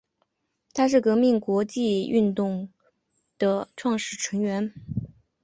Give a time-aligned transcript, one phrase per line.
[0.73, 2.73] 它是革命国际主义运动
[3.37, 4.73] 的创始成员。